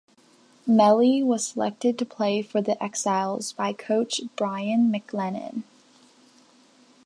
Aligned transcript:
Meli 0.65 1.21
was 1.21 1.45
selected 1.45 1.99
to 1.99 2.07
play 2.07 2.41
for 2.41 2.59
the 2.59 2.81
Exiles 2.83 3.53
by 3.53 3.71
coach 3.71 4.19
Brian 4.35 4.91
McLennan. 4.91 5.61